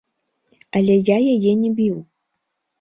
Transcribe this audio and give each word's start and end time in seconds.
Але 0.79 0.95
я 1.11 1.17
яе 1.35 1.53
не 1.63 1.71
біў. 1.83 1.95